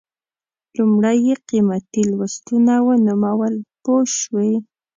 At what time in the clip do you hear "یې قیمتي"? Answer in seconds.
1.27-2.01